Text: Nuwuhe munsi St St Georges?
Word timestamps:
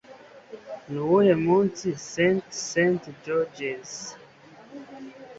Nuwuhe 0.91 1.33
munsi 1.45 1.87
St 2.09 2.45
St 2.69 3.03
Georges? 3.23 3.91